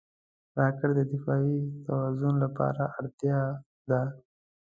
راکټ 0.59 0.91
د 0.97 0.99
دفاعي 1.13 1.57
توازن 1.85 2.35
لپاره 2.43 2.83
اړتیا 2.97 3.39
ده 3.89 4.01